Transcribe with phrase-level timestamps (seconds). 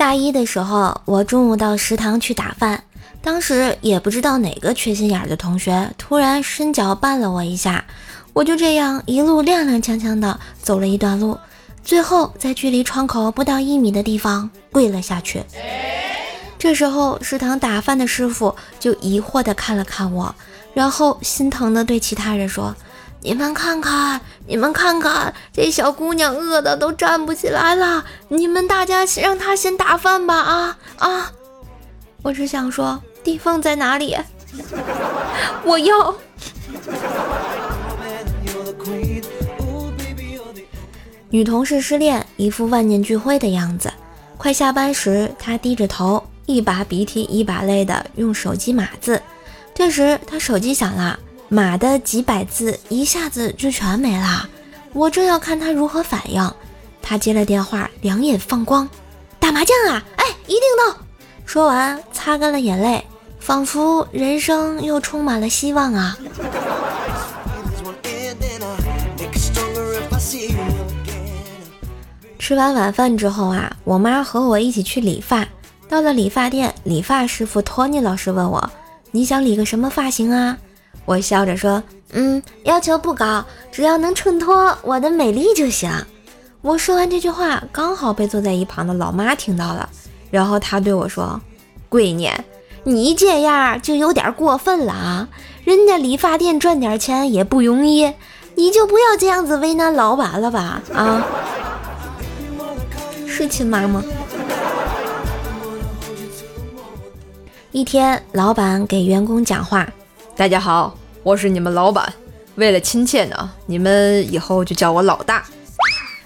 [0.00, 2.82] 大一的时候，我中午到食堂去打饭，
[3.20, 7.84] 当时也不知道哪个缺心眼的同学突然伸脚绊了我一下，
[8.32, 11.38] 我就这样一路踉踉跄跄的走了一段路，
[11.84, 15.44] 最后在距离窗口不到一米的地方跪了下去。
[16.58, 20.34] 这时候食堂打饭的师傅就疑惑的看了看我，
[20.72, 22.74] 然后心疼的对其他人说。
[23.22, 28.04] 你们看看，你们看看，这小姑娘饿的都站不起来了。
[28.28, 31.32] 你们大家让她先打饭吧，啊啊！
[32.22, 34.16] 我只想说，地缝在哪里？
[35.64, 36.14] 我要。
[41.28, 43.92] 女同事失恋，一副万念俱灰的样子。
[44.36, 49.20] 快下班时，她低着头，一把鼻涕一把泪的用手机码字。
[49.74, 51.18] 这时，她手机响了。
[51.52, 54.48] 码的几百字一下子就全没了，
[54.92, 56.48] 我正要看他如何反应，
[57.02, 58.88] 他接了电话，两眼放光，
[59.40, 60.00] 打麻将啊？
[60.14, 60.96] 哎，一定到。
[61.44, 63.04] 说完，擦干了眼泪，
[63.40, 66.16] 仿佛人生又充满了希望啊。
[72.38, 75.44] 吃完晚饭之后啊，我妈和我一起去理发，
[75.88, 78.70] 到了理发店，理发师傅托尼老师问我，
[79.10, 80.56] 你想理个什么发型啊？
[81.04, 85.90] 我笑着说：“嗯，要求不高，只要能衬托我的美丽就行。”
[86.62, 89.88] 我说完这句话，刚好被坐在一旁的老妈听到了，
[90.30, 91.40] 然后她对我说
[91.90, 92.30] ：“闺女，
[92.84, 95.28] 你这样就有点过分了啊！
[95.64, 98.12] 人家理发店赚点钱也不容易，
[98.56, 100.82] 你就不要这样子为难老板了吧？
[100.92, 101.24] 啊，
[103.26, 104.04] 是亲妈吗？”
[107.72, 109.88] 一天，老板给员工讲话
[110.40, 112.10] ：“大家好。”我是你们老板，
[112.54, 115.44] 为了亲切呢，你们以后就叫我老大。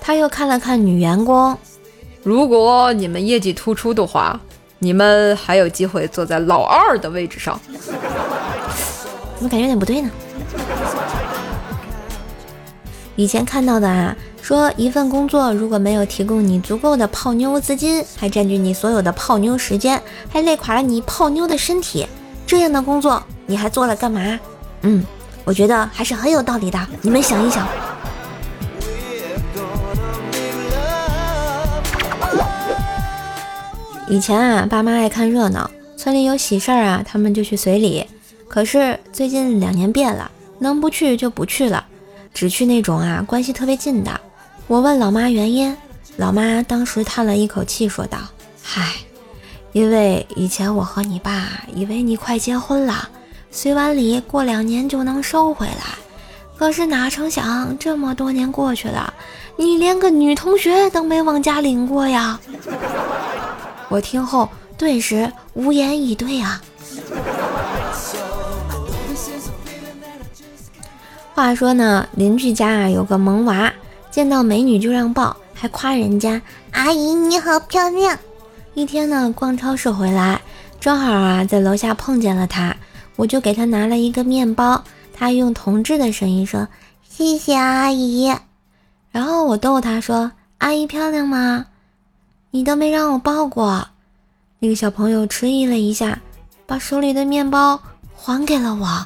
[0.00, 1.54] 他又看了看女员工，
[2.22, 4.40] 如果你们业绩突出的话，
[4.78, 7.60] 你们还有机会坐在老二的位置上。
[9.36, 10.10] 怎么感觉有点不对呢？
[13.14, 22.06] 以前看到的啊，说一份工作如果没有提供你足够的泡妞资金，还占据你所有的泡妞时间，还累垮了你泡妞的身体，
[22.46, 24.38] 这样的工作你还做了干嘛？
[24.82, 25.02] 嗯，
[25.42, 26.78] 我觉得还是很有道理的。
[27.00, 27.66] 你们想一想，
[34.06, 38.06] 以前啊，爸妈爱看热闹，村里有喜事儿啊，他们就去随礼。
[38.48, 41.86] 可是最近两年变了，能不去就不去了，
[42.34, 44.20] 只去那种啊关系特别近的。
[44.66, 45.74] 我问老妈原因，
[46.18, 48.18] 老妈当时叹了一口气，说道
[48.62, 48.92] ：“嗨，
[49.72, 53.08] 因为以前我和你爸以为你快结婚了。”
[53.50, 55.98] 随完礼，过两年就能收回来。
[56.56, 59.14] 可是哪成想，这么多年过去了，
[59.56, 62.40] 你连个女同学都没往家领过呀！
[63.88, 66.60] 我听后顿时无言以对啊。
[71.34, 73.72] 话说呢，邻居家啊有个萌娃，
[74.10, 76.42] 见到美女就让抱，还夸人家
[76.72, 78.18] 阿姨你好漂亮。
[78.74, 80.40] 一天呢，逛超市回来，
[80.80, 82.76] 正好啊在楼下碰见了她。
[83.18, 86.68] 我就给他拿了一个面包，他用同志的声音说
[87.02, 88.32] ：“谢谢阿姨。”
[89.10, 91.66] 然后我逗他说：“阿姨漂亮吗？
[92.52, 93.88] 你都没让我抱过。”
[94.60, 96.16] 那个小朋友迟疑了一下，
[96.64, 97.82] 把手里的面包
[98.14, 99.04] 还给了我。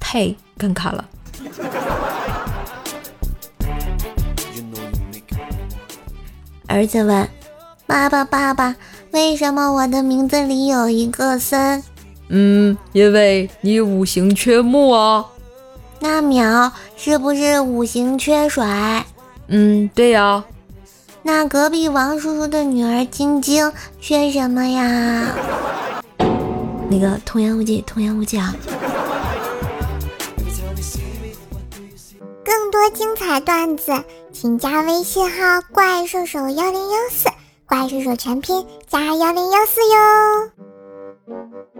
[0.00, 0.26] 太
[0.58, 1.04] 尴尬了。
[6.66, 7.28] 儿子问
[7.86, 8.74] ：“爸爸，爸爸。”
[9.14, 11.80] 为什么我的名字里有一个森？
[12.30, 15.24] 嗯，因为你五行缺木啊。
[16.00, 18.64] 那淼是不是五行缺水？
[19.46, 20.42] 嗯，对呀。
[21.22, 25.32] 那隔壁王叔叔的女儿晶晶缺什么呀？
[26.90, 28.52] 那个童言无忌，童言无忌啊。
[32.44, 33.92] 更多精彩段子，
[34.32, 37.28] 请加微信号“怪兽手幺零幺四”。
[37.74, 41.73] 怪兽手全拼加幺零幺四哟。